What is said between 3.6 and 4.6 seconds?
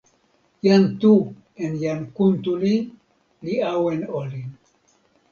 awen olin.